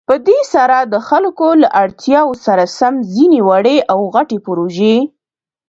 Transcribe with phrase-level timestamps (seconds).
[0.09, 4.97] په دې سره د خلكو له اړتياوو سره سم ځينې وړې او غټې پروژې